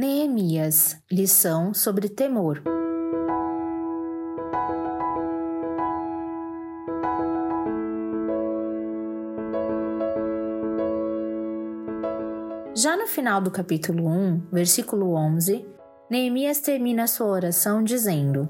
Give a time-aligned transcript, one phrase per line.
[0.00, 2.62] Neemias Lição sobre temor.
[12.76, 15.66] Já no final do capítulo 1, versículo 11,
[16.08, 18.48] Neemias termina sua oração dizendo: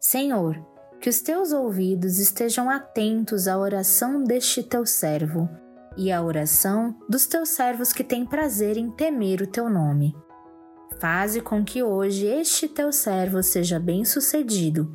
[0.00, 0.60] Senhor,
[1.00, 5.48] que os teus ouvidos estejam atentos à oração deste teu servo
[5.96, 10.12] e à oração dos teus servos que têm prazer em temer o teu nome.
[11.04, 14.90] Faze com que hoje este teu servo seja bem-sucedido,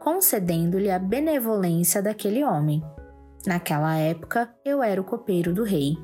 [0.00, 2.82] concedendo-lhe a benevolência daquele homem.
[3.46, 5.98] Naquela época eu era o copeiro do rei.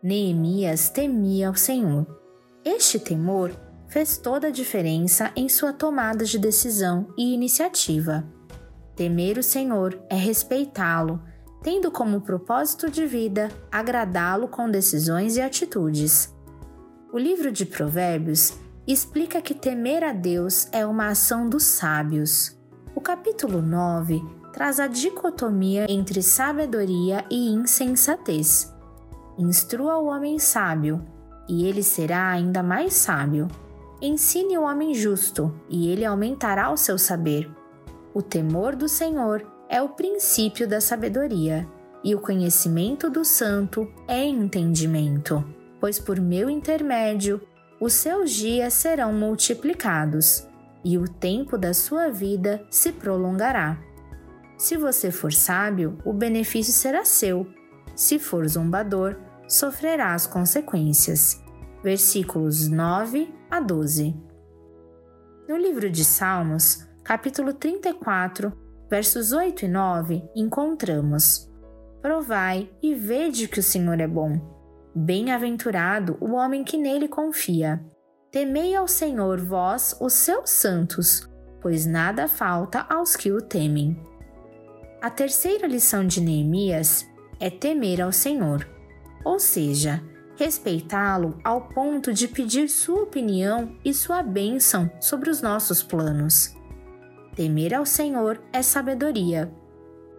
[0.00, 2.06] Neemias temia ao Senhor.
[2.64, 3.50] Este temor
[3.88, 8.24] fez toda a diferença em sua tomada de decisão e iniciativa.
[8.94, 11.20] Temer o Senhor é respeitá-lo,
[11.64, 16.32] tendo como propósito de vida agradá-lo com decisões e atitudes.
[17.12, 18.54] O livro de Provérbios
[18.86, 22.58] explica que temer a Deus é uma ação dos sábios.
[22.94, 28.74] O capítulo 9 traz a dicotomia entre sabedoria e insensatez.
[29.38, 31.04] Instrua o homem sábio,
[31.46, 33.46] e ele será ainda mais sábio.
[34.00, 37.46] Ensine o homem justo, e ele aumentará o seu saber.
[38.14, 41.68] O temor do Senhor é o princípio da sabedoria,
[42.02, 45.44] e o conhecimento do santo é entendimento
[45.82, 47.40] pois por meu intermédio
[47.80, 50.46] os seus dias serão multiplicados
[50.84, 53.82] e o tempo da sua vida se prolongará.
[54.56, 57.48] Se você for sábio, o benefício será seu.
[57.96, 59.16] Se for zombador,
[59.48, 61.42] sofrerá as consequências.
[61.82, 64.14] Versículos 9 a 12.
[65.48, 68.52] No livro de Salmos, capítulo 34,
[68.88, 71.52] versos 8 e 9, encontramos:
[72.00, 74.61] Provai e vede que o Senhor é bom
[74.94, 77.82] Bem-aventurado o homem que nele confia.
[78.30, 81.26] Temei ao Senhor, vós, os seus santos,
[81.62, 83.98] pois nada falta aos que o temem.
[85.00, 87.08] A terceira lição de Neemias
[87.40, 88.68] é temer ao Senhor,
[89.24, 90.02] ou seja,
[90.36, 96.54] respeitá-lo ao ponto de pedir sua opinião e sua bênção sobre os nossos planos.
[97.34, 99.50] Temer ao Senhor é sabedoria.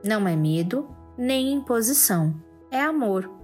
[0.03, 2.34] Não é medo nem imposição,
[2.72, 3.42] é amor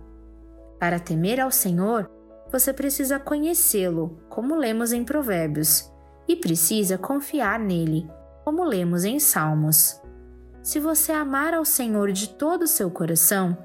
[0.79, 2.09] para temer ao Senhor,
[2.51, 5.91] você precisa conhecê-lo, como lemos em Provérbios,
[6.27, 8.09] e precisa confiar nele,
[8.43, 10.01] como lemos em Salmos.
[10.63, 13.57] Se você amar ao Senhor de todo o seu coração,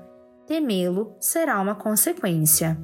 [0.47, 2.79] temê-lo será uma consequência.